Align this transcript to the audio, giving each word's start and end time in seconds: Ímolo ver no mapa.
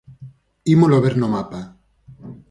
Ímolo 0.73 1.01
ver 1.03 1.15
no 1.19 1.27
mapa. 1.35 1.61